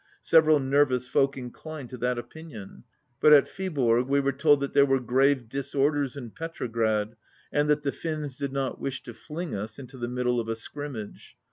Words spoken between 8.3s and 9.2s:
did not wish to